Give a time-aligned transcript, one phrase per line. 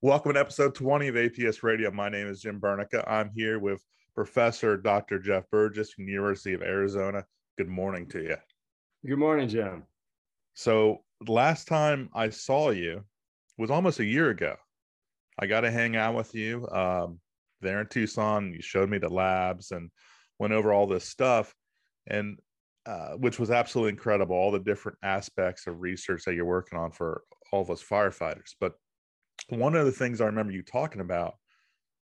[0.00, 1.90] Welcome to episode 20 of APS Radio.
[1.90, 3.02] My name is Jim Burneka.
[3.10, 3.82] I'm here with
[4.14, 5.18] Professor Dr.
[5.18, 7.24] Jeff Burgess from the University of Arizona.
[7.56, 8.36] Good morning to you.
[9.04, 9.82] Good morning, Jim.
[10.54, 13.02] So, last time I saw you
[13.56, 14.54] was almost a year ago.
[15.36, 17.18] I got to hang out with you um,
[17.60, 18.52] there in Tucson.
[18.52, 19.90] You showed me the labs and
[20.38, 21.52] went over all this stuff,
[22.06, 22.38] and
[22.86, 24.36] uh, which was absolutely incredible.
[24.36, 28.54] All the different aspects of research that you're working on for all of us firefighters.
[28.60, 28.74] But
[29.48, 31.34] one of the things I remember you talking about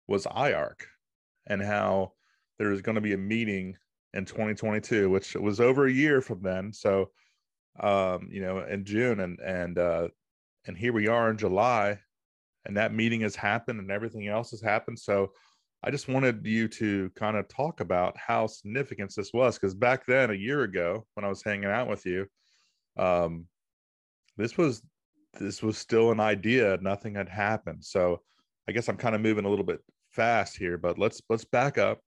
[0.08, 0.82] was IARC
[1.48, 2.14] and how
[2.58, 3.78] there's going to be a meeting
[4.14, 6.74] in 2022, which was over a year from then.
[6.74, 7.12] So,
[7.80, 10.08] um, you know, in June and, and, uh,
[10.66, 12.00] and here we are in July
[12.66, 15.00] and that meeting has happened and everything else has happened.
[15.00, 15.32] So
[15.84, 19.58] I just wanted you to kind of talk about how significant this was.
[19.58, 22.28] Cause back then, a year ago, when I was hanging out with you,
[22.98, 23.46] um,
[24.36, 24.82] this was
[25.34, 27.84] this was still an idea nothing had happened.
[27.84, 28.22] So
[28.68, 29.80] i guess i'm kind of moving a little bit
[30.12, 32.00] fast here but let's let's back up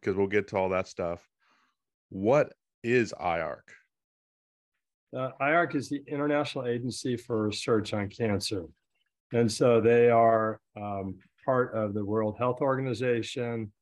[0.00, 1.26] because we'll get to all that stuff.
[2.10, 2.52] What
[2.82, 3.68] is iarc
[5.16, 8.64] uh, iarc is the international agency for research on cancer.
[9.32, 13.72] And so they are um, part of the world health organization.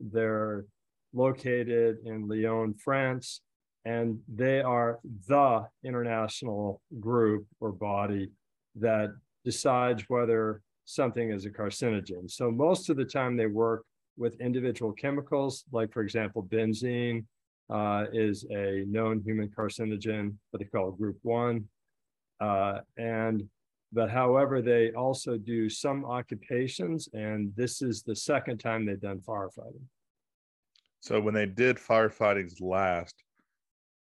[0.00, 0.64] They're
[1.12, 3.40] located in lyon france
[3.84, 8.30] and they are the international group or body
[8.76, 9.14] that
[9.44, 12.30] decides whether something is a carcinogen.
[12.30, 13.84] So most of the time they work
[14.16, 17.24] with individual chemicals, like for example, benzene
[17.70, 21.64] uh, is a known human carcinogen, what they call group one.
[22.40, 23.44] Uh, and
[23.92, 29.20] but however, they also do some occupations, and this is the second time they've done
[29.20, 29.84] firefighting.
[30.98, 33.14] So when they did firefightings last,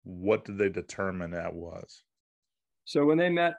[0.07, 2.03] what did they determine that was?
[2.85, 3.56] So when they met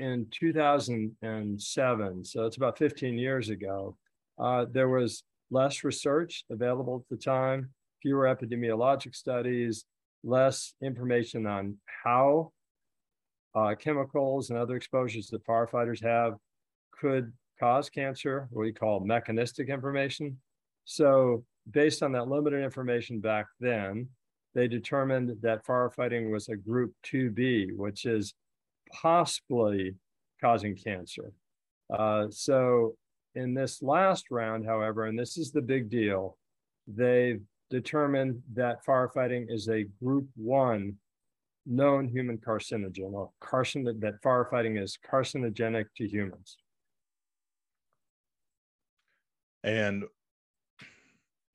[0.00, 3.96] in 2007, so it's about 15 years ago,
[4.38, 7.70] uh, there was less research available at the time,
[8.02, 9.84] fewer epidemiologic studies,
[10.24, 12.50] less information on how
[13.54, 16.34] uh, chemicals and other exposures that firefighters have
[16.98, 20.36] could cause cancer, what we call mechanistic information.
[20.84, 24.08] So, based on that limited information back then,
[24.54, 28.34] they determined that firefighting was a group 2B, which is
[28.90, 29.94] possibly
[30.40, 31.32] causing cancer.
[31.92, 32.94] Uh, so,
[33.34, 36.36] in this last round, however, and this is the big deal,
[36.86, 37.40] they've
[37.70, 40.94] determined that firefighting is a group one
[41.64, 46.56] known human carcinogen, or carcin- that firefighting is carcinogenic to humans.
[49.64, 50.04] And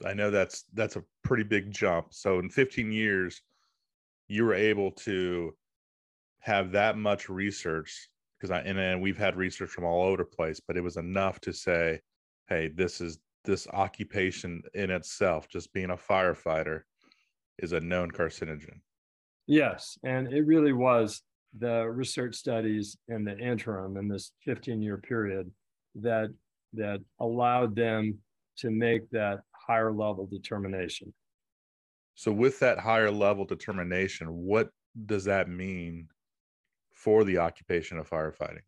[0.05, 2.07] I know that's that's a pretty big jump.
[2.11, 3.41] So in 15 years,
[4.27, 5.55] you were able to
[6.39, 10.59] have that much research because I and we've had research from all over the place,
[10.59, 11.99] but it was enough to say,
[12.47, 16.81] hey, this is this occupation in itself, just being a firefighter,
[17.59, 18.79] is a known carcinogen.
[19.47, 21.21] Yes, and it really was
[21.57, 25.49] the research studies in the interim in this 15 year period
[25.95, 26.29] that
[26.73, 28.19] that allowed them
[28.57, 31.13] to make that higher level determination.
[32.15, 34.69] So, with that higher level determination, what
[35.05, 36.07] does that mean
[36.93, 38.63] for the occupation of firefighting?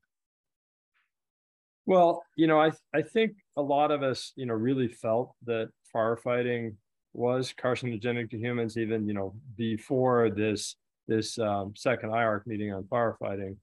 [1.86, 5.70] Well, you know, I I think a lot of us, you know, really felt that
[5.96, 6.76] firefighting
[7.14, 10.76] was carcinogenic to humans, even you know before this
[11.08, 13.58] this um, second IARC meeting on firefighting.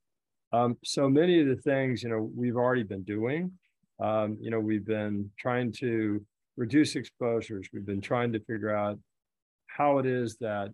[0.53, 3.53] Um, so many of the things, you know, we've already been doing.
[4.01, 6.25] Um, you know, we've been trying to
[6.57, 7.69] reduce exposures.
[7.73, 8.99] We've been trying to figure out
[9.67, 10.71] how it is that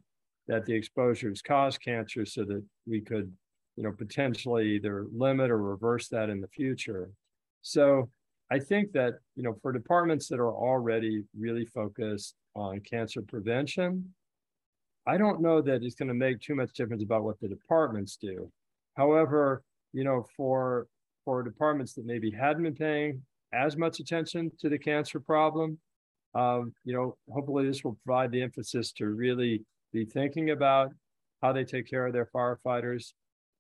[0.49, 3.33] that the exposures cause cancer so that we could,
[3.77, 7.11] you know, potentially either limit or reverse that in the future.
[7.63, 8.11] So
[8.51, 14.13] I think that, you know, for departments that are already really focused on cancer prevention,
[15.07, 18.17] I don't know that it's going to make too much difference about what the departments
[18.17, 18.51] do.
[18.97, 19.63] However,
[19.93, 20.87] you know, for
[21.25, 25.79] for departments that maybe hadn't been paying as much attention to the cancer problem.
[26.35, 30.91] Um, you know, hopefully this will provide the emphasis to really be thinking about
[31.43, 33.13] how they take care of their firefighters.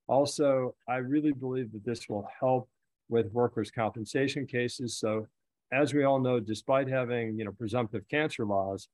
[0.08, 2.68] Also, I really believe that this will help
[3.08, 4.98] with workers' compensation cases.
[4.98, 5.26] So,
[5.72, 8.88] as we all know, despite having you know presumptive cancer laws,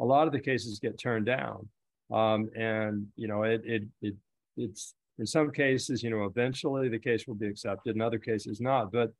[0.00, 1.68] a lot of the cases get turned down,
[2.12, 4.14] um, and you know it it it
[4.56, 8.60] it's in some cases you know eventually the case will be accepted, in other cases
[8.60, 9.12] not, but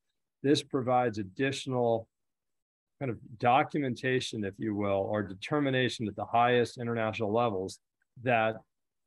[0.42, 2.08] this provides additional
[2.98, 7.78] kind of documentation, if you will, or determination at the highest international levels
[8.22, 8.56] that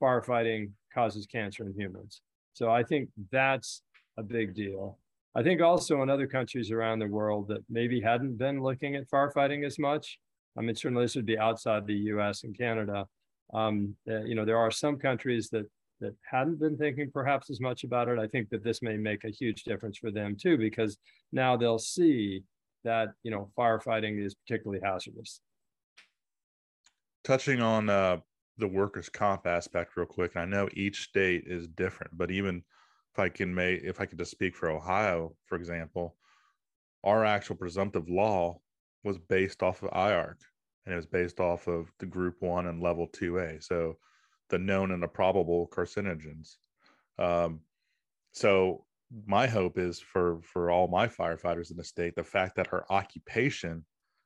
[0.01, 2.21] firefighting causes cancer in humans.
[2.53, 3.81] So I think that's
[4.17, 4.97] a big deal.
[5.35, 9.09] I think also in other countries around the world that maybe hadn't been looking at
[9.09, 10.19] firefighting as much.
[10.57, 12.43] I mean, certainly this would be outside the U.S.
[12.43, 13.07] and Canada.
[13.53, 15.65] Um, you know, there are some countries that
[16.03, 18.19] that hadn't been thinking perhaps as much about it.
[18.19, 20.97] I think that this may make a huge difference for them too, because
[21.31, 22.43] now they'll see
[22.83, 25.41] that you know firefighting is particularly hazardous.
[27.23, 28.17] Touching on uh,
[28.57, 32.63] the workers' comp aspect real quick, I know each state is different, but even
[33.13, 36.15] if I can make if I could just speak for Ohio, for example,
[37.03, 38.59] our actual presumptive law
[39.03, 40.35] was based off of IARC
[40.85, 43.63] and it was based off of the group one and level 2A.
[43.63, 43.97] So
[44.49, 46.55] the known and the probable carcinogens.
[47.17, 47.61] Um,
[48.31, 48.85] so
[49.25, 52.91] my hope is for for all my firefighters in the state, the fact that her
[52.91, 53.85] occupation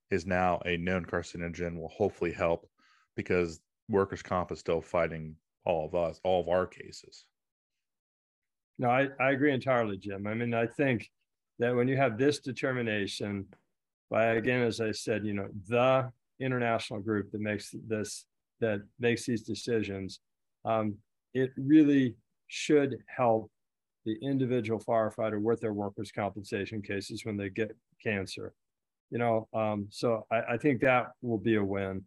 [0.10, 2.69] is now a known carcinogen will hopefully help
[3.16, 3.60] because
[3.90, 5.36] workers' comp is still fighting
[5.66, 7.25] all of us, all of our cases.
[8.80, 10.28] No, I, I agree entirely, Jim.
[10.28, 11.10] I mean, I think
[11.60, 13.48] that when you have this determination
[14.10, 18.25] by again, as I said, you know, the international group that makes this
[18.59, 20.19] that makes these decisions,
[20.65, 20.95] um,
[21.33, 22.15] it really
[22.48, 23.51] should help
[24.06, 28.54] the individual firefighter with their workers' compensation cases when they get cancer.
[29.12, 32.04] You know, um, so I, I, think that will be a win.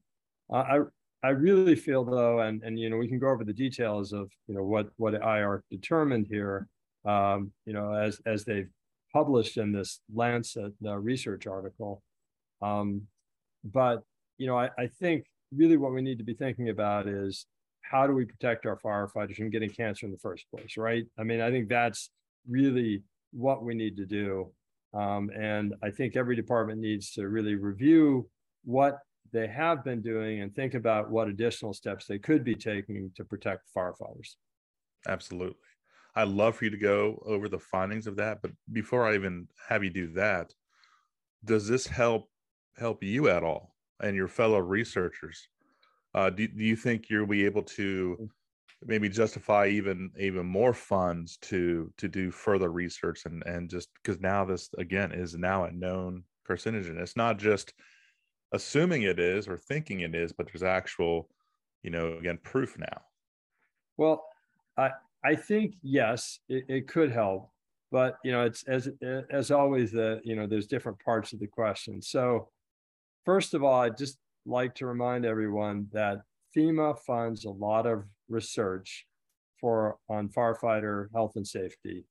[0.52, 0.81] I
[1.23, 4.31] I really feel though, and and you know, we can go over the details of
[4.47, 6.69] you know what what IARC determined here.
[7.06, 8.69] Um, you know, as as they've
[9.12, 12.02] published in this Lancet uh, research article.
[12.62, 13.02] Um,
[13.64, 14.02] but
[14.38, 17.47] you know, I, I think really what we need to be thinking about is
[17.82, 21.05] how do we protect our firefighters from getting cancer in the first place, right?
[21.19, 22.11] I mean, I think that's
[22.49, 23.02] really
[23.32, 24.52] what we need to do.
[24.94, 28.29] Um, and I think every department needs to really review
[28.64, 28.99] what
[29.32, 33.25] they have been doing and think about what additional steps they could be taking to
[33.25, 34.35] protect firefighters.
[35.08, 35.56] Absolutely.
[36.17, 38.43] I'd love for you to go over the findings of that.
[38.43, 40.52] But before I even have you do that,
[41.44, 42.29] does this help
[42.76, 43.69] help you at all
[44.00, 45.49] and your fellow researchers?
[46.14, 48.29] Uh, do, do you think you'll be able to
[48.85, 54.20] maybe justify even even more funds to to do further research and and just because
[54.20, 56.99] now this again is now a known carcinogen.
[56.99, 57.73] It's not just
[58.52, 61.29] assuming it is or thinking it is, but there's actual,
[61.82, 63.02] you know, again proof now.
[63.97, 64.25] Well,
[64.76, 64.91] I
[65.25, 67.50] I think yes, it, it could help,
[67.93, 68.88] but you know, it's as
[69.31, 72.00] as always the you know there's different parts of the question.
[72.02, 72.49] So
[73.25, 76.22] First of all, I'd just like to remind everyone that
[76.56, 79.06] FEMA funds a lot of research
[79.61, 82.05] for on firefighter health and safety.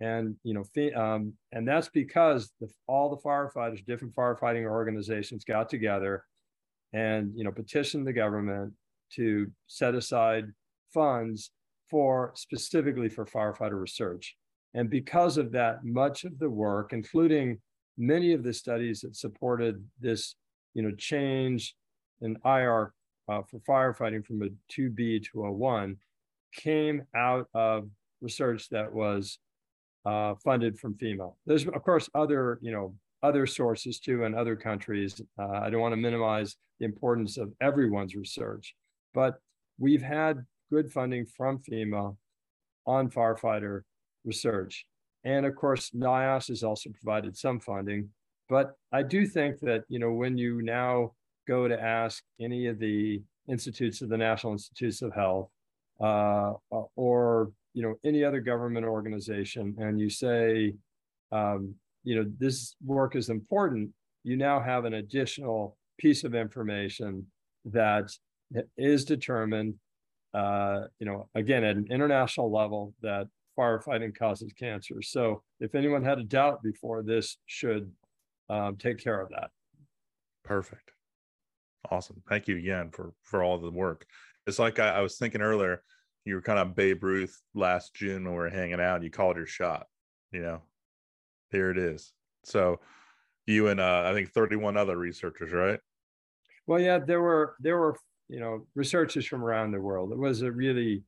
[0.00, 5.68] And you know, um, and that's because the, all the firefighters, different firefighting organizations, got
[5.68, 6.24] together
[6.92, 8.72] and you know petitioned the government
[9.14, 10.46] to set aside
[10.92, 11.50] funds
[11.90, 14.36] for specifically for firefighter research.
[14.74, 17.60] And because of that, much of the work, including
[17.96, 20.34] many of the studies that supported this
[20.74, 21.74] you know, change
[22.20, 22.92] in IR
[23.28, 25.96] uh, for firefighting from a 2B to a 1
[26.54, 27.88] came out of
[28.20, 29.38] research that was
[30.06, 31.32] uh, funded from FEMA.
[31.46, 35.20] There's, of course, other, you know, other sources too in other countries.
[35.38, 38.74] Uh, I don't want to minimize the importance of everyone's research,
[39.14, 39.36] but
[39.78, 42.16] we've had good funding from FEMA
[42.86, 43.82] on firefighter
[44.24, 44.86] research.
[45.24, 48.10] And of course, NIOSH has also provided some funding.
[48.48, 51.12] But I do think that, you know, when you now
[51.48, 55.50] go to ask any of the institutes of the National Institutes of Health
[56.00, 56.52] uh,
[56.96, 60.74] or, you know, any other government organization, and you say,
[61.32, 61.74] um,
[62.04, 63.90] you know, this work is important,
[64.24, 67.26] you now have an additional piece of information
[67.64, 68.10] that
[68.76, 69.74] is determined,
[70.34, 73.26] uh, you know, again, at an international level that
[73.58, 75.00] firefighting causes cancer.
[75.00, 77.90] So if anyone had a doubt before, this should
[78.48, 79.50] um, take care of that.
[80.44, 80.92] Perfect.
[81.90, 82.22] Awesome.
[82.28, 84.06] Thank you again for for all the work.
[84.46, 85.82] It's like I, I was thinking earlier,
[86.24, 89.02] you were kind of Babe Ruth last June when we were hanging out.
[89.02, 89.86] You called your shot.
[90.32, 90.62] You know,
[91.50, 92.12] here it is.
[92.44, 92.80] So
[93.46, 95.80] you and uh, I think 31 other researchers, right?
[96.66, 97.96] Well, yeah, there were there were
[98.28, 100.12] you know researchers from around the world.
[100.12, 101.02] It was a really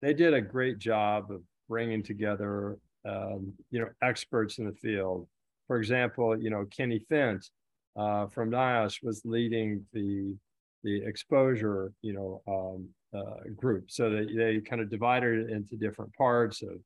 [0.00, 5.28] they did a great job of bringing together um, you know experts in the field
[5.72, 7.48] for example, you know, Kenny Fent
[7.96, 10.36] uh, from NIOSH was leading the
[10.84, 12.88] the exposure, you know, um,
[13.18, 13.90] uh, group.
[13.90, 16.76] So they, they kind of divided it into different parts of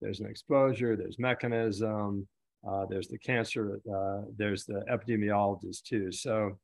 [0.00, 2.26] there's an exposure, there's mechanism,
[2.66, 6.10] uh, there's the cancer, uh, there's the epidemiologist too.
[6.10, 6.58] So,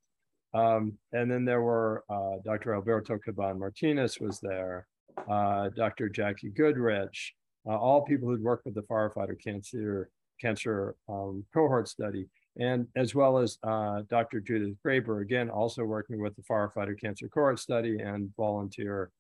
[0.55, 2.73] um, and then there were uh, Dr.
[2.73, 4.87] Alberto Caban Martinez was there,
[5.29, 6.09] uh, Dr.
[6.09, 7.35] Jackie Goodrich,
[7.67, 10.09] all people who'd worked with the firefighter cancer
[10.41, 12.27] cancer um, cohort study,
[12.59, 14.41] and as well as uh, Dr.
[14.41, 19.11] Judith Graber, again, also working with the firefighter cancer cohort study and volunteer,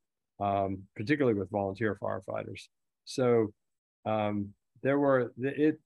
[0.40, 2.68] um, particularly with volunteer firefighters.
[3.04, 3.52] So
[4.04, 5.78] um, there were it,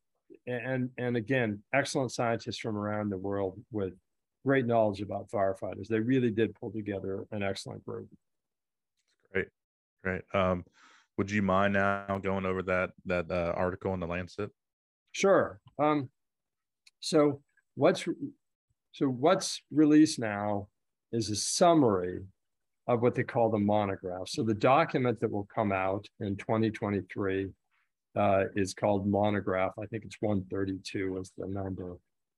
[0.47, 3.95] and and again, excellent scientists from around the world with
[4.45, 5.89] great knowledge about firefighters.
[5.89, 8.09] They really did pull together an excellent group.
[9.33, 9.49] Great,
[10.03, 10.23] great.
[10.33, 10.65] Um,
[11.19, 14.51] would you mind now going over that that uh, article in the Lancet?
[15.13, 15.61] Sure.
[15.79, 16.09] Um,
[17.01, 17.41] so
[17.75, 18.07] what's
[18.93, 20.69] so what's released now
[21.13, 22.21] is a summary
[22.87, 24.29] of what they call the monograph.
[24.29, 27.49] So the document that will come out in 2023
[28.17, 29.73] uh, is called monograph.
[29.81, 31.97] I think it's 132 is the number.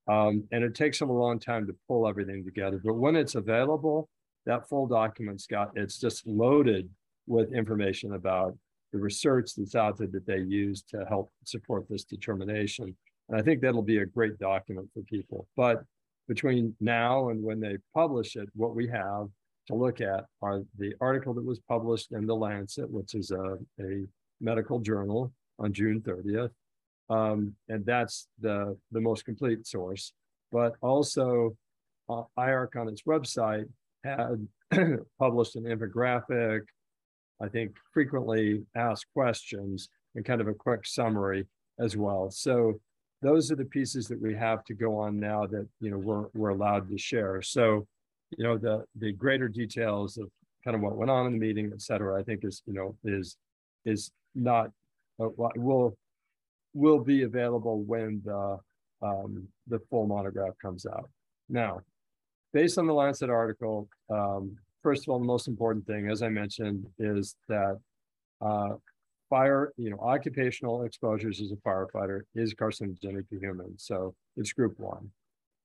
[0.08, 2.80] Um, and it takes them a long time to pull everything together.
[2.84, 4.08] But when it's available,
[4.46, 6.88] that full document's got it's just loaded
[7.26, 8.56] with information about
[8.92, 12.94] the research that's out there that they use to help support this determination.
[13.28, 15.46] And I think that'll be a great document for people.
[15.56, 15.84] But
[16.28, 19.28] between now and when they publish it, what we have
[19.68, 23.58] to look at are the article that was published in the Lancet, which is a,
[23.80, 24.04] a
[24.40, 26.50] medical journal on June 30th,
[27.10, 30.12] um, and that's the, the most complete source.
[30.50, 31.56] But also,
[32.08, 33.68] uh, IARC on its website
[34.04, 34.46] had
[35.18, 36.62] published an infographic,
[37.40, 41.46] I think frequently asked questions, and kind of a quick summary
[41.78, 42.30] as well.
[42.30, 42.80] So
[43.22, 46.26] those are the pieces that we have to go on now that you know we're,
[46.34, 47.40] we're allowed to share.
[47.42, 47.86] So,
[48.36, 50.28] you know, the the greater details of
[50.64, 52.96] kind of what went on in the meeting, et cetera, I think is, you know,
[53.04, 53.36] is
[53.84, 54.70] is not
[55.20, 55.96] uh, will
[56.74, 58.58] will be available when the
[59.02, 61.08] um, the full monograph comes out.
[61.48, 61.80] Now,
[62.52, 66.28] based on the Lancet article, um, first of all, the most important thing, as I
[66.28, 67.78] mentioned, is that
[68.40, 68.74] uh,
[69.30, 73.84] fire, you know, occupational exposures as a firefighter is carcinogenic to humans.
[73.84, 75.10] So it's group one.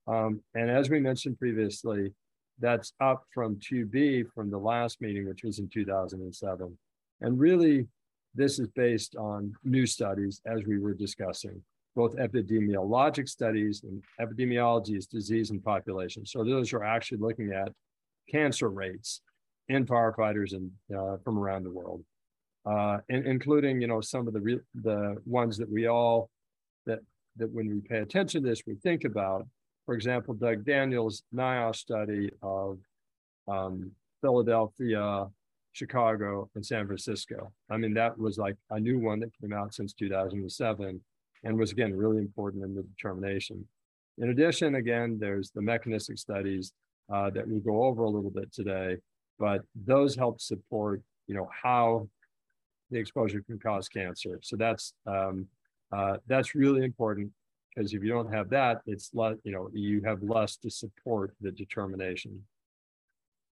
[0.08, 2.14] Um, and as we mentioned previously,
[2.60, 6.78] that's up from 2B from the last meeting, which was in 2007.
[7.22, 7.88] And really,
[8.36, 11.62] this is based on new studies, as we were discussing,
[11.96, 16.26] both epidemiologic studies and epidemiology is disease and population.
[16.26, 17.72] So those are actually looking at
[18.30, 19.22] cancer rates
[19.70, 22.04] in firefighters and uh, from around the world,
[22.66, 26.30] uh, and including you know some of the re- the ones that we all
[26.86, 27.00] that
[27.38, 29.46] that when we pay attention to this we think about.
[29.86, 32.78] For example, Doug Daniels' NIOSH study of
[33.48, 35.28] um, Philadelphia,
[35.72, 37.54] Chicago, and San Francisco.
[37.70, 41.00] I mean, that was like a new one that came out since 2007
[41.44, 43.66] and was again really important in the determination.
[44.18, 46.74] In addition, again, there's the mechanistic studies
[47.12, 48.98] uh, that we go over a little bit today,
[49.40, 52.08] but those help support, you know, how
[52.92, 54.40] the exposure can cause cancer.
[54.42, 55.48] So that's um,
[55.92, 57.32] uh, that's really important
[57.74, 61.34] because if you don't have that, it's less, you know, you have less to support
[61.42, 62.44] the determination.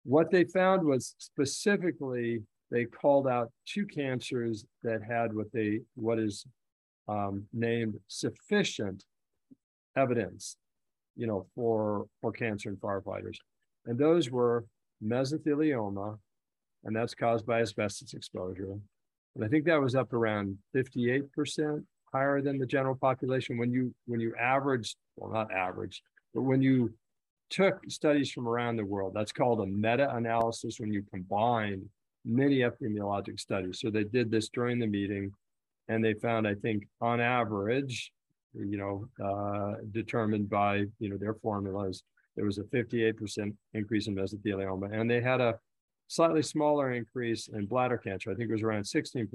[0.05, 6.19] What they found was specifically they called out two cancers that had what they what
[6.19, 6.47] is
[7.09, 9.05] um, named sufficient
[9.97, 10.57] evidence,
[11.17, 13.37] you know, for for cancer in firefighters,
[13.87, 14.65] and those were
[15.03, 16.19] mesothelioma,
[16.85, 18.79] and that's caused by asbestos exposure,
[19.35, 23.57] and I think that was up around fifty eight percent higher than the general population
[23.57, 26.03] when you when you average well not average
[26.35, 26.93] but when you
[27.51, 29.13] took studies from around the world.
[29.15, 31.89] That's called a meta-analysis when you combine
[32.25, 33.81] many epidemiologic studies.
[33.81, 35.33] So they did this during the meeting
[35.89, 38.13] and they found, I think, on average,
[38.55, 42.03] you know, uh, determined by, you know, their formulas,
[42.37, 44.93] there was a 58% increase in mesothelioma.
[44.93, 45.59] And they had a
[46.09, 48.31] slightly smaller increase in bladder cancer.
[48.31, 49.29] I think it was around 16%,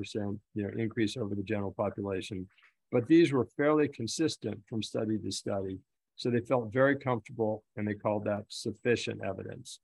[0.56, 2.48] you know, increase over the general population.
[2.92, 5.80] But these were fairly consistent from study to study.
[6.16, 9.80] So they felt very comfortable and they called that sufficient evidence.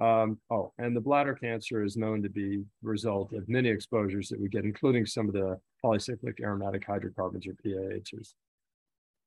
[0.00, 4.28] Um, oh, and the bladder cancer is known to be the result of many exposures
[4.30, 8.34] that we get, including some of the polycyclic aromatic hydrocarbons or PAHs.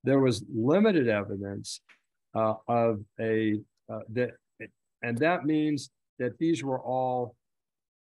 [0.05, 1.81] There was limited evidence
[2.33, 3.59] uh, of a
[3.91, 4.31] uh, that,
[5.03, 7.35] and that means that these were all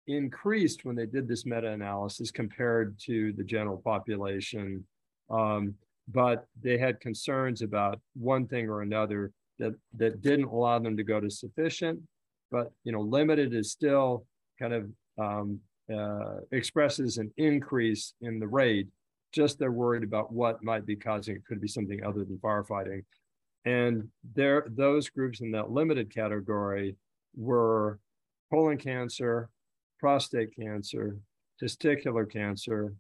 [0.07, 4.85] increased when they did this meta-analysis compared to the general population.
[5.29, 5.75] Um,
[6.11, 11.03] but they had concerns about one thing or another that that didn't allow them to
[11.03, 12.01] go to sufficient
[12.51, 14.25] but you know limited is still
[14.59, 15.61] kind of um,
[15.95, 18.89] uh, expresses an increase in the rate
[19.33, 23.03] just they're worried about what might be causing it could be something other than firefighting
[23.65, 26.97] and there those groups in that limited category
[27.37, 27.99] were
[28.51, 29.49] colon cancer
[30.01, 31.19] prostate cancer
[31.63, 32.95] testicular cancer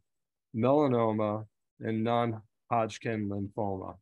[0.54, 1.44] melanoma
[1.80, 3.97] and non Hodgkin lymphoma.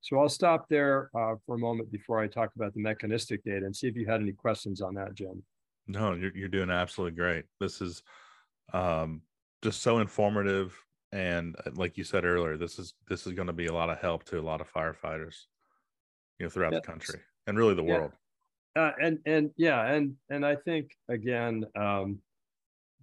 [0.00, 3.64] So I'll stop there uh, for a moment before I talk about the mechanistic data
[3.64, 5.42] and see if you had any questions on that, Jim.
[5.86, 7.44] No, you're, you're doing absolutely great.
[7.60, 8.02] This is
[8.72, 9.22] um,
[9.62, 10.76] just so informative.
[11.12, 13.90] And uh, like you said earlier, this is this is going to be a lot
[13.90, 15.46] of help to a lot of firefighters,
[16.38, 17.98] you know, throughout the country and really the yeah.
[17.98, 18.12] world.
[18.74, 22.18] Uh, and and yeah, and and I think again, um,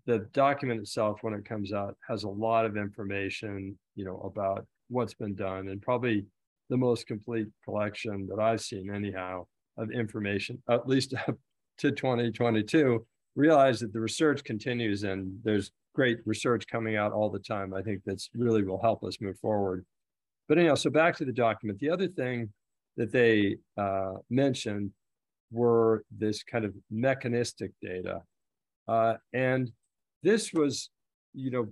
[0.07, 4.65] the document itself, when it comes out, has a lot of information, you know, about
[4.87, 6.25] what's been done, and probably
[6.69, 9.45] the most complete collection that I've seen, anyhow,
[9.77, 11.37] of information, at least up
[11.79, 13.05] to 2022.
[13.35, 17.73] Realize that the research continues, and there's great research coming out all the time.
[17.73, 19.85] I think that's really will help us move forward.
[20.47, 21.79] But anyhow, so back to the document.
[21.79, 22.51] The other thing
[22.97, 24.91] that they uh, mentioned
[25.51, 28.21] were this kind of mechanistic data.
[28.87, 29.71] Uh, and
[30.23, 30.89] this was,
[31.33, 31.67] you know,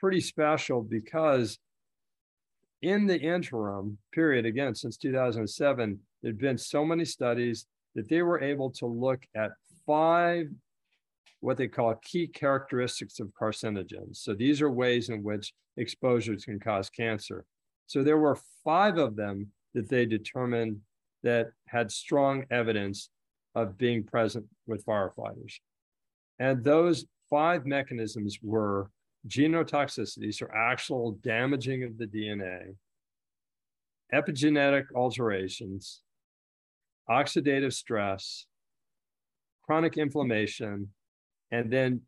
[0.00, 1.58] pretty special because
[2.82, 8.42] in the interim period, again, since 2007, there'd been so many studies that they were
[8.42, 9.52] able to look at
[9.86, 10.46] five
[11.42, 14.18] what they call key characteristics of carcinogens.
[14.18, 17.44] So these are ways in which exposures can cause cancer.
[17.88, 20.78] So there were five of them that they determined
[21.24, 23.10] that had strong evidence
[23.56, 25.54] of being present with firefighters.
[26.38, 28.90] And those five mechanisms were
[29.26, 32.76] genotoxicity, so actual damaging of the DNA,
[34.14, 36.02] epigenetic alterations,
[37.10, 38.46] oxidative stress,
[39.64, 40.90] chronic inflammation,
[41.52, 42.00] and then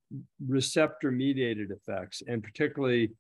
[0.47, 3.13] receptor mediated effects, and particularly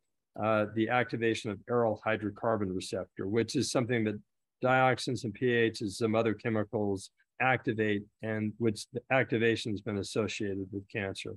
[0.42, 4.18] uh, the activation of aryl hydrocarbon receptor, which is something that
[4.64, 7.10] dioxins and PAH and some other chemicals
[7.40, 11.36] activate and which the activation has been associated with cancer.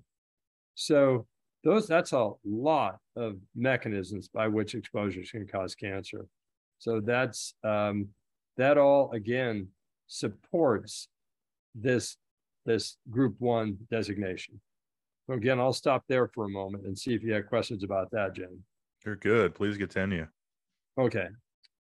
[0.76, 1.28] So
[1.64, 6.26] those that's a lot of mechanisms by which exposures can cause cancer.
[6.80, 8.08] So that's um,
[8.58, 9.68] that all again
[10.08, 11.10] supports
[11.76, 12.18] this
[12.66, 14.62] this group one designation.
[15.28, 18.10] So again, I'll stop there for a moment and see if you have questions about
[18.12, 18.64] that, Jen.
[19.06, 19.54] You're good.
[19.56, 20.28] Please continue.
[20.98, 21.28] Okay.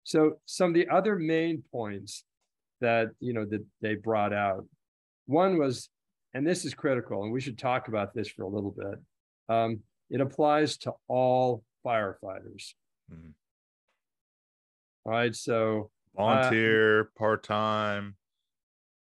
[0.04, 2.24] So some of the other main points
[2.82, 4.66] that you know that they brought out,
[5.26, 5.90] one was
[6.34, 9.00] and this is critical, and we should talk about this for a little bit.
[9.50, 12.74] Um, it applies to all firefighters.
[13.12, 13.30] Mm-hmm.
[15.06, 18.16] All right, so volunteer, uh, part time,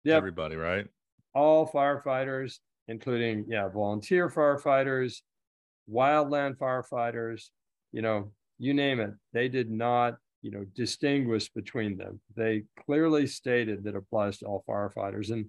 [0.05, 0.87] yeah, everybody, right?
[1.35, 2.59] All firefighters,
[2.91, 5.23] including yeah, volunteer firefighters,
[5.91, 7.45] wildland firefighters,
[7.93, 9.13] you know, you name it.
[9.33, 12.21] They did not, you know, distinguish between them.
[12.37, 15.47] They clearly stated that applies to all firefighters, and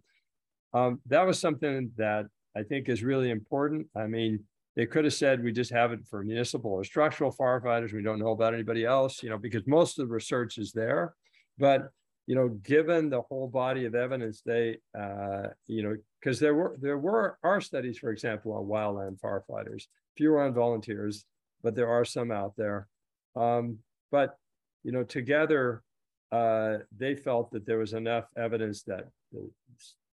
[0.74, 3.88] um, that was something that I think is really important.
[3.98, 4.44] I mean,
[4.76, 7.92] they could have said we just have it for municipal or structural firefighters.
[7.92, 11.16] We don't know about anybody else, you know, because most of the research is there.
[11.58, 11.90] But
[12.28, 16.78] you know, given the whole body of evidence, they, uh, you know, because there were
[16.80, 21.26] there were are studies, for example, on wildland firefighters, fewer on volunteers,
[21.64, 22.88] but there are some out there.
[23.36, 23.80] Um,
[24.12, 24.38] but
[24.84, 25.84] you know, together,
[26.32, 29.50] uh, they felt that there was enough evidence that the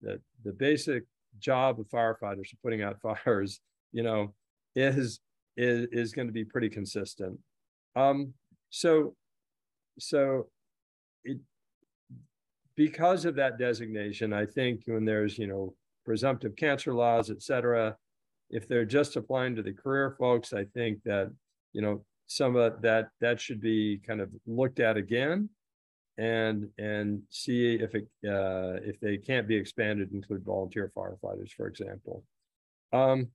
[0.02, 1.04] that the basic
[1.38, 3.60] job of firefighters putting out fires,
[3.92, 4.34] you know,
[4.74, 5.20] is
[5.56, 7.38] is is going to be pretty consistent.
[7.96, 8.32] Um,
[8.70, 9.14] so
[9.98, 10.48] so
[11.24, 11.38] it
[12.76, 15.74] because of that designation, I think when there's you know
[16.08, 17.94] presumptive cancer laws, et cetera,
[18.48, 21.30] if they're just applying to the career folks, I think that
[21.74, 25.50] you know some of that that should be kind of looked at again
[26.16, 31.66] and and see if it uh, if they can't be expanded include volunteer firefighters, for
[31.66, 32.24] example.
[32.90, 33.28] Um,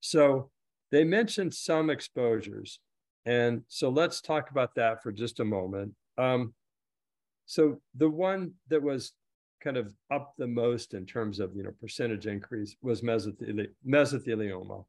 [0.00, 0.50] so
[0.90, 2.80] they mentioned some exposures,
[3.24, 5.92] and so let's talk about that for just a moment.
[6.18, 6.54] Um,
[7.46, 9.12] so the one that was
[9.62, 14.84] kind of up the most in terms of you know percentage increase was mesotheli- mesothelioma,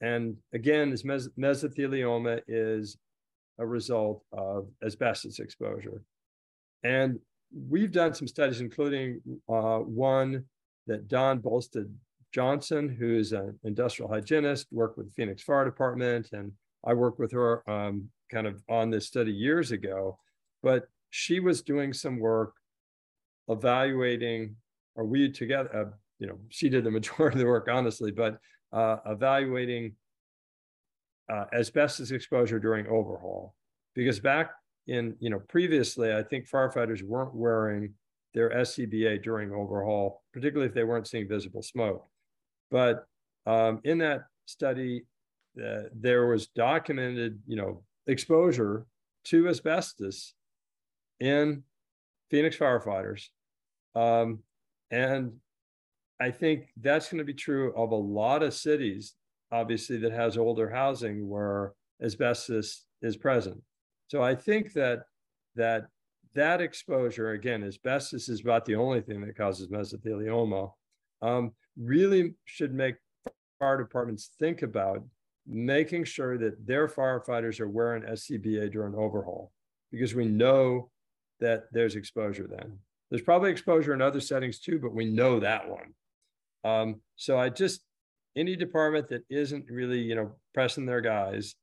[0.00, 2.98] and again, this mes- mesothelioma is
[3.58, 6.02] a result of asbestos exposure.
[6.82, 7.18] And
[7.68, 10.44] we've done some studies, including uh, one
[10.86, 11.90] that Dawn Bolstad
[12.32, 16.52] Johnson, who's an industrial hygienist, worked with the Phoenix Fire Department, and
[16.84, 20.18] I worked with her um, kind of on this study years ago.
[20.62, 22.54] But she was doing some work
[23.48, 24.56] evaluating,
[24.94, 28.38] or we together, uh, you know, she did the majority of the work, honestly, but
[28.72, 29.94] uh, evaluating
[31.30, 33.54] uh, asbestos exposure during overhaul.
[33.94, 34.50] Because back
[34.86, 37.94] in, you know, previously, I think firefighters weren't wearing
[38.34, 42.06] their SCBA during overhaul, particularly if they weren't seeing visible smoke.
[42.70, 43.06] But
[43.46, 45.04] um, in that study,
[45.58, 48.86] uh, there was documented, you know, exposure
[49.24, 50.34] to asbestos
[51.18, 51.62] in
[52.30, 53.28] Phoenix firefighters.
[53.96, 54.40] Um,
[54.90, 55.32] and
[56.20, 59.14] I think that's going to be true of a lot of cities,
[59.50, 63.60] obviously, that has older housing where asbestos is present.
[64.08, 65.04] So I think that
[65.56, 65.86] that
[66.34, 70.70] that exposure, again, asbestos is about the only thing that causes mesothelioma,
[71.22, 72.96] um, really should make
[73.58, 75.02] fire departments think about
[75.46, 79.52] making sure that their firefighters are wearing SCBA during overhaul
[79.90, 80.90] because we know
[81.40, 82.78] that there's exposure then.
[83.10, 85.94] There's probably exposure in other settings too, but we know that one.
[86.64, 87.82] Um, so I just
[88.36, 91.54] any department that isn't really, you know, pressing their guys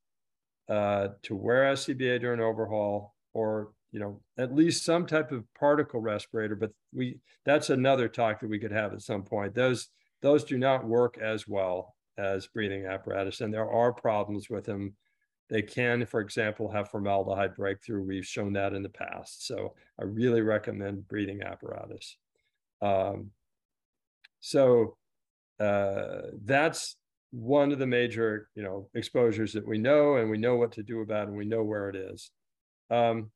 [0.69, 6.01] uh, to wear SCBA during overhaul or you know at least some type of particle
[6.01, 9.89] respirator but we that's another talk that we could have at some point those
[10.21, 14.93] those do not work as well as breathing apparatus and there are problems with them
[15.49, 18.03] they can for example have formaldehyde breakthrough.
[18.03, 19.45] We've shown that in the past.
[19.45, 22.17] So i really recommend breathing apparatus.
[22.81, 23.31] Um,
[24.39, 24.97] so
[25.59, 26.95] uh, that's
[27.31, 30.83] one of the major you know exposures that we know and we know what to
[30.83, 32.31] do about and we know where it is.
[32.89, 33.31] Um,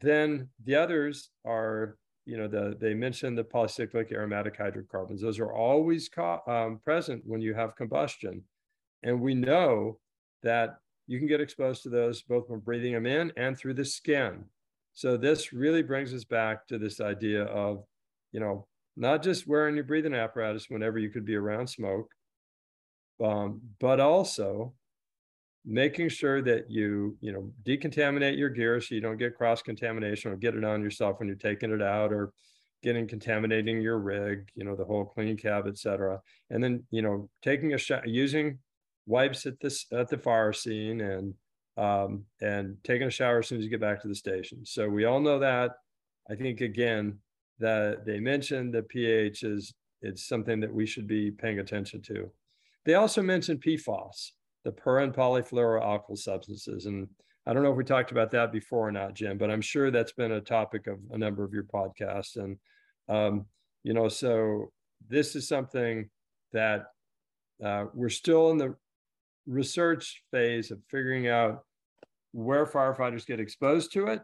[0.00, 1.96] then the others are
[2.26, 5.22] you know the they mentioned the polycyclic aromatic hydrocarbons.
[5.22, 6.10] Those are always
[6.46, 8.42] um, present when you have combustion.
[9.02, 9.98] And we know
[10.42, 10.76] that
[11.10, 14.44] you can get exposed to those both from breathing them in and through the skin.
[14.92, 17.82] So this really brings us back to this idea of
[18.30, 22.12] you know not just wearing your breathing apparatus whenever you could be around smoke
[23.24, 24.72] um, but also
[25.64, 30.30] making sure that you you know decontaminate your gear so you don't get cross contamination
[30.30, 32.32] or get it on yourself when you're taking it out or
[32.84, 36.20] getting contaminating your rig you know the whole clean cab etc
[36.50, 38.58] and then you know taking a shot using
[39.10, 41.34] wipes at this at the fire scene and
[41.76, 44.88] um, and taking a shower as soon as you get back to the station so
[44.88, 45.72] we all know that
[46.30, 47.18] i think again
[47.58, 52.30] that they mentioned the PAHs it's something that we should be paying attention to
[52.84, 54.30] they also mentioned PFAS,
[54.64, 56.86] the per and polyfluoroalkyl substances.
[56.86, 57.08] And
[57.46, 59.90] I don't know if we talked about that before or not, Jim, but I'm sure
[59.90, 62.36] that's been a topic of a number of your podcasts.
[62.36, 62.56] And,
[63.08, 63.46] um,
[63.82, 64.72] you know, so
[65.08, 66.08] this is something
[66.52, 66.86] that
[67.64, 68.74] uh, we're still in the
[69.46, 71.64] research phase of figuring out
[72.32, 74.22] where firefighters get exposed to it.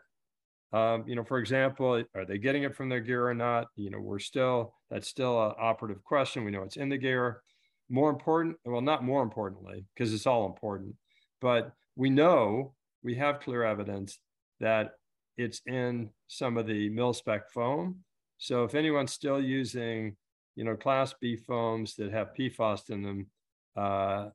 [0.72, 3.68] Um, you know, for example, are they getting it from their gear or not?
[3.76, 6.44] You know, we're still, that's still an operative question.
[6.44, 7.42] We know it's in the gear
[7.88, 10.94] more important well not more importantly because it's all important
[11.40, 14.18] but we know we have clear evidence
[14.60, 14.92] that
[15.36, 17.96] it's in some of the mil spec foam
[18.38, 20.16] so if anyone's still using
[20.56, 23.26] you know class b foams that have pfas in them
[23.76, 24.28] uh,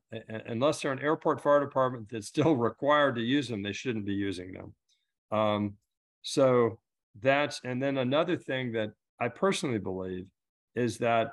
[0.46, 4.14] unless they're an airport fire department that's still required to use them they shouldn't be
[4.14, 4.74] using them.
[5.30, 5.74] Um,
[6.22, 6.78] so
[7.20, 10.24] that's and then another thing that i personally believe
[10.74, 11.32] is that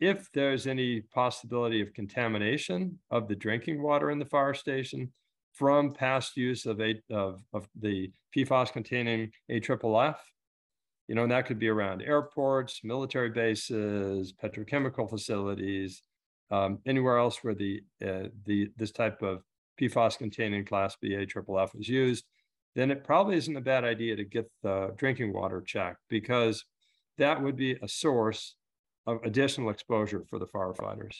[0.00, 5.12] if there's any possibility of contamination of the drinking water in the fire station
[5.52, 10.16] from past use of a of, of the PFAS containing AFFF,
[11.06, 16.02] you know, and that could be around airports, military bases, petrochemical facilities,
[16.52, 19.42] um, anywhere else where the uh, the this type of
[19.80, 22.24] PFAS containing Class B AFFF is used,
[22.74, 26.64] then it probably isn't a bad idea to get the drinking water checked because
[27.16, 28.54] that would be a source
[29.06, 31.16] of additional exposure for the firefighters.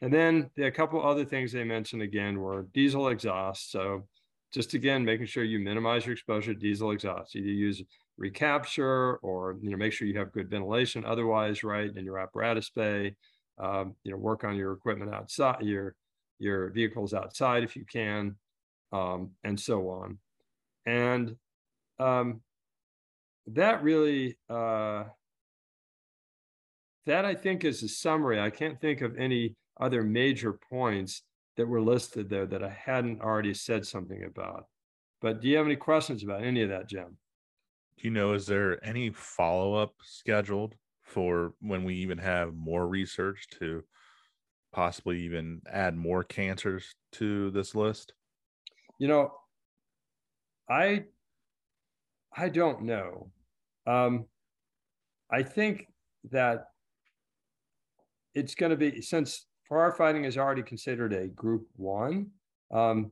[0.00, 3.70] And then a couple other things they mentioned again were diesel exhaust.
[3.70, 4.08] So
[4.52, 7.36] just again, making sure you minimize your exposure to diesel exhaust.
[7.36, 7.80] Either use
[8.18, 12.70] recapture or you know make sure you have good ventilation otherwise, right, in your apparatus
[12.70, 13.14] bay.
[13.58, 15.94] Um, you know, work on your equipment outside, your
[16.38, 18.36] your vehicles outside if you can,
[18.92, 20.18] um, and so on.
[20.86, 21.36] And
[21.98, 22.40] um,
[23.46, 25.04] that really uh,
[27.06, 28.40] that I think is a summary.
[28.40, 31.22] I can't think of any other major points
[31.56, 34.66] that were listed there that I hadn't already said something about.
[35.20, 37.16] But do you have any questions about any of that, Jim?
[37.98, 40.74] Do you know, is there any follow up scheduled
[41.12, 43.84] for when we even have more research to
[44.72, 48.14] possibly even add more cancers to this list?
[48.98, 49.32] You know,
[50.70, 51.04] I
[52.34, 53.30] I don't know.
[53.86, 54.24] Um,
[55.30, 55.88] I think
[56.30, 56.68] that
[58.34, 62.30] it's going to be since firefighting is already considered a group one.
[62.72, 63.10] Um,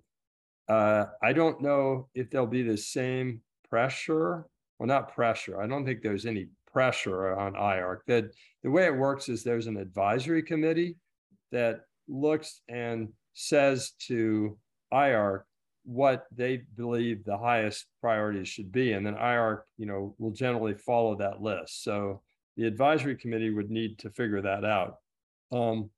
[0.69, 4.47] uh, I don't know if there'll be the same pressure.
[4.79, 5.61] Well, not pressure.
[5.61, 7.98] I don't think there's any pressure on IARC.
[8.06, 8.30] That
[8.62, 10.96] the way it works is there's an advisory committee
[11.52, 14.59] that looks and says to
[14.92, 15.42] IARC,
[15.85, 18.92] what they believe the highest priorities should be.
[18.92, 21.83] And then IARC, you know, will generally follow that list.
[21.83, 22.22] So
[22.56, 24.96] the advisory committee would need to figure that out.
[25.50, 25.90] Um,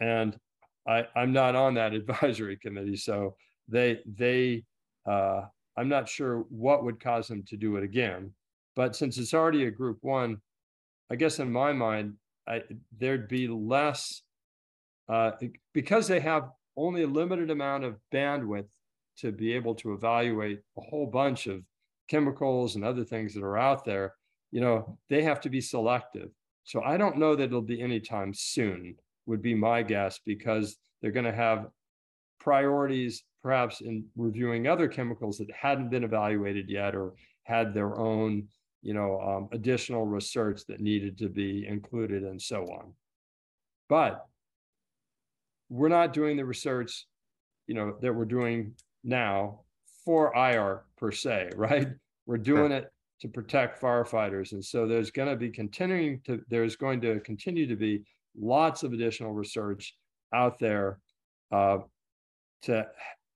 [0.00, 0.38] and
[0.86, 3.36] I, I'm not on that advisory committee, so
[3.68, 4.64] they they
[5.06, 5.42] uh,
[5.76, 8.32] I'm not sure what would cause them to do it again.
[8.76, 10.38] But since it's already a group one,
[11.10, 12.14] I guess in my mind,
[12.46, 12.62] I,
[12.98, 14.22] there'd be less
[15.08, 15.32] uh,
[15.72, 18.68] because they have only a limited amount of bandwidth
[19.18, 21.62] to be able to evaluate a whole bunch of
[22.08, 24.14] chemicals and other things that are out there.
[24.50, 26.30] You know, they have to be selective.
[26.64, 31.12] So I don't know that it'll be anytime soon, would be my guess, because they're
[31.12, 31.68] going to have
[32.40, 38.48] priorities perhaps in reviewing other chemicals that hadn't been evaluated yet or had their own
[38.84, 42.92] you know um, additional research that needed to be included and so on.
[43.88, 44.24] But
[45.68, 47.06] we're not doing the research
[47.66, 49.60] you know that we're doing now
[50.04, 51.88] for IR per se right?
[52.26, 54.52] We're doing it to protect firefighters.
[54.52, 58.02] And so there's going to be continuing to there's going to continue to be
[58.38, 59.94] lots of additional research
[60.34, 60.98] out there
[61.52, 61.78] uh,
[62.62, 62.86] to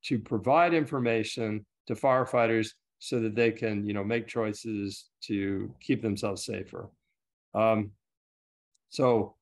[0.04, 6.02] to provide information to firefighters so that they can you know make choices to keep
[6.02, 6.90] themselves safer.
[7.54, 7.92] Um,
[8.90, 9.34] so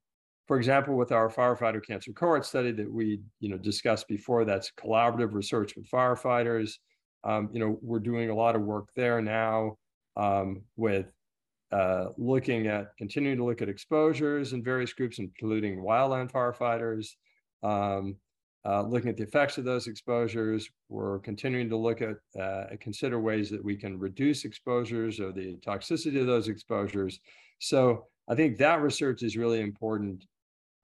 [0.47, 4.73] for example with our firefighter cancer cohort study that we you know discussed before that's
[4.73, 6.75] collaborative research with firefighters.
[7.25, 9.77] Um, you know we're doing a lot of work there now
[10.17, 11.07] um, with
[11.73, 17.09] uh, looking at continuing to look at exposures in various groups including wildland firefighters.
[17.63, 18.17] Um,
[18.67, 20.69] uh, looking at the effects of those exposures.
[20.89, 25.57] We're continuing to look at uh, consider ways that we can reduce exposures or the
[25.65, 27.21] toxicity of those exposures.
[27.61, 30.27] So I think that research is really important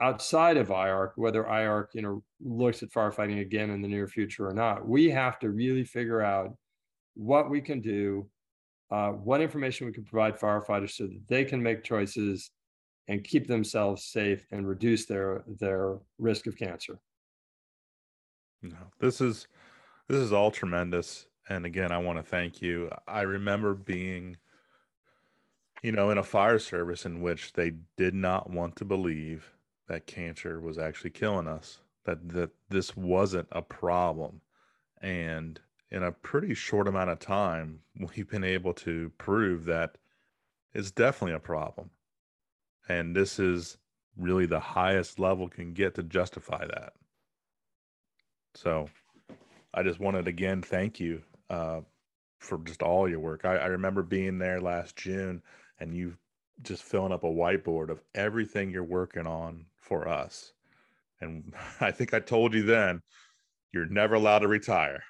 [0.01, 4.49] outside of IARC, whether IARC you know looks at firefighting again in the near future
[4.49, 4.87] or not.
[4.87, 6.57] We have to really figure out
[7.15, 8.29] what we can do,
[8.93, 12.53] uh, what information we can provide firefighters so that they can make choices
[13.09, 17.01] and keep themselves safe and reduce their their risk of cancer.
[18.63, 19.49] No, this is
[20.09, 21.27] this is all tremendous.
[21.49, 22.91] And again, I want to thank you.
[23.09, 24.37] I remember being,
[25.83, 29.51] you know, in a fire service in which they did not want to believe
[29.89, 34.41] that cancer was actually killing us, that that this wasn't a problem.
[35.01, 37.81] And in a pretty short amount of time,
[38.17, 39.99] we've been able to prove that
[40.73, 41.91] it's definitely a problem.
[42.89, 43.79] And this is
[44.17, 46.93] really the highest level can get to justify that.
[48.55, 48.89] So
[49.75, 51.81] I just wanted again thank you uh,
[52.39, 53.45] for just all your work.
[53.45, 55.43] I, I remember being there last June
[55.81, 56.15] and you
[56.63, 60.53] just filling up a whiteboard of everything you're working on for us.
[61.21, 63.01] And I think I told you then
[63.73, 65.03] you're never allowed to retire.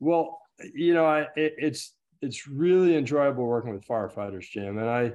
[0.00, 0.40] Well,
[0.74, 5.12] you know, I it, it's it's really enjoyable working with firefighters, Jim, and I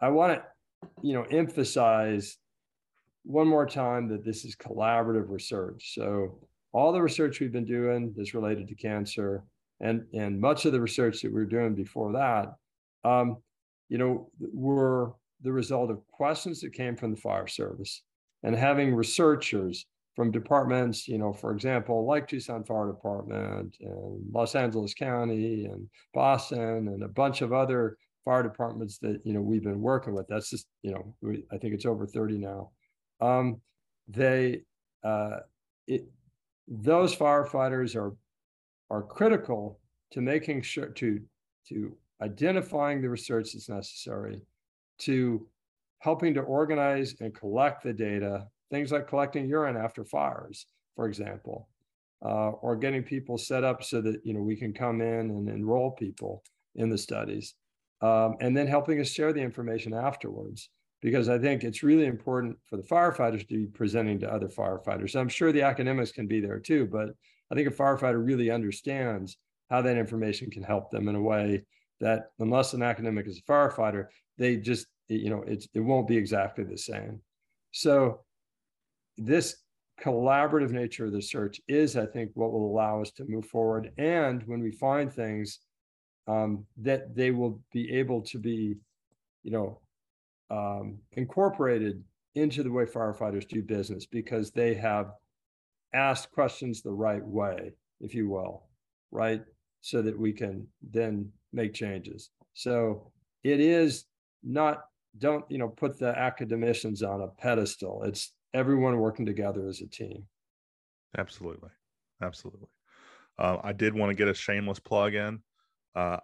[0.00, 0.44] I want to
[1.02, 2.36] you know emphasize
[3.26, 5.94] one more time that this is collaborative research.
[5.94, 6.38] So
[6.72, 9.42] all the research we've been doing is related to cancer,
[9.80, 12.54] and and much of the research that we were doing before that,
[13.08, 13.38] um,
[13.88, 18.02] you know, were the result of questions that came from the fire service
[18.42, 24.54] and having researchers from departments, you know, for example, like Tucson Fire Department and Los
[24.54, 29.64] Angeles County and Boston and a bunch of other fire departments that you know we've
[29.64, 30.26] been working with.
[30.28, 32.70] That's just you know, we, I think it's over thirty now
[33.20, 33.60] um,
[34.08, 34.62] they
[35.04, 35.38] uh,
[35.86, 36.06] it,
[36.68, 38.14] those firefighters are
[38.90, 39.80] are critical
[40.12, 41.20] to making sure to
[41.68, 44.40] to identifying the research that's necessary
[44.98, 45.46] to
[45.98, 51.68] helping to organize and collect the data things like collecting urine after fires for example
[52.24, 55.48] uh, or getting people set up so that you know we can come in and
[55.48, 56.42] enroll people
[56.76, 57.54] in the studies
[58.02, 60.70] um, and then helping us share the information afterwards
[61.06, 65.14] because I think it's really important for the firefighters to be presenting to other firefighters.
[65.14, 67.10] I'm sure the academics can be there too, but
[67.48, 69.36] I think a firefighter really understands
[69.70, 71.62] how that information can help them in a way
[72.00, 76.16] that unless an academic is a firefighter, they just, you know, it's, it won't be
[76.16, 77.20] exactly the same.
[77.70, 78.22] So
[79.16, 79.62] this
[80.02, 83.92] collaborative nature of the search is, I think, what will allow us to move forward.
[83.96, 85.60] And when we find things
[86.26, 88.74] um, that they will be able to be,
[89.44, 89.78] you know,
[90.50, 92.02] um, incorporated
[92.34, 95.12] into the way firefighters do business because they have
[95.94, 98.68] asked questions the right way, if you will,
[99.10, 99.42] right?
[99.80, 102.30] So that we can then make changes.
[102.54, 103.10] So
[103.42, 104.04] it is
[104.42, 104.84] not,
[105.18, 108.02] don't, you know, put the academicians on a pedestal.
[108.04, 110.24] It's everyone working together as a team.
[111.16, 111.70] Absolutely.
[112.22, 112.68] Absolutely.
[113.38, 115.40] Uh, I did want to get a shameless plug in.
[115.94, 116.18] Uh,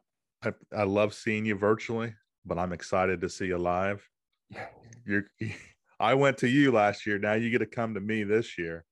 [0.44, 4.06] I, I love seeing you virtually, but I'm excited to see you live.
[5.06, 5.24] You're,
[6.00, 7.18] I went to you last year.
[7.18, 8.84] Now you get to come to me this year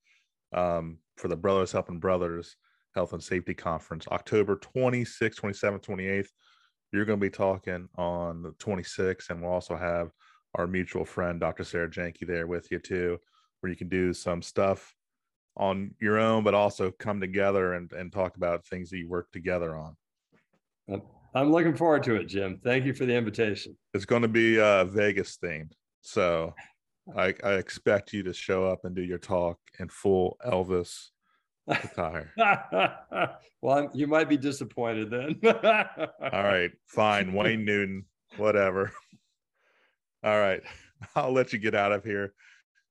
[0.54, 2.56] um, for the Brothers Helping Brothers
[2.94, 6.28] Health and Safety Conference, October 26th, 27th, 28th.
[6.92, 10.10] You're going to be talking on the 26th, and we'll also have
[10.56, 11.62] our mutual friend, Dr.
[11.62, 13.18] Sarah Jahnke, there with you too,
[13.60, 14.94] where you can do some stuff
[15.56, 19.30] on your own, but also come together and, and talk about things that you work
[19.30, 19.96] together on.
[21.34, 22.60] I'm looking forward to it, Jim.
[22.64, 23.76] Thank you for the invitation.
[23.94, 25.72] It's going to be uh, Vegas themed.
[26.00, 26.54] So
[27.16, 31.10] I, I expect you to show up and do your talk in full Elvis
[31.68, 32.32] attire.
[32.36, 35.40] well, I'm, you might be disappointed then.
[36.32, 37.32] All right, fine.
[37.32, 38.92] Wayne Newton, whatever.
[40.24, 40.62] All right,
[41.14, 42.32] I'll let you get out of here.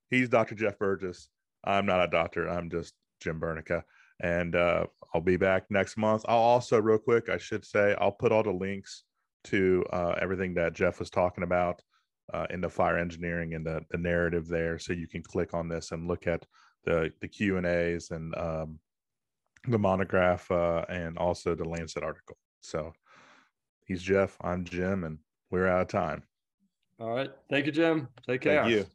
[0.09, 0.55] He's Dr.
[0.55, 1.29] Jeff Burgess.
[1.63, 2.47] I'm not a doctor.
[2.47, 3.83] I'm just Jim Burneka.
[4.21, 6.25] And uh, I'll be back next month.
[6.27, 9.03] I'll also, real quick, I should say, I'll put all the links
[9.45, 11.81] to uh, everything that Jeff was talking about
[12.33, 14.77] uh, in the fire engineering and the, the narrative there.
[14.77, 16.45] So you can click on this and look at
[16.83, 18.79] the, the Q and A's and um,
[19.67, 22.37] the monograph uh, and also the Lancet article.
[22.61, 22.93] So
[23.85, 26.23] he's Jeff, I'm Jim, and we're out of time.
[26.99, 27.31] All right.
[27.49, 28.09] Thank you, Jim.
[28.27, 28.63] Take care.
[28.63, 28.85] Thank you.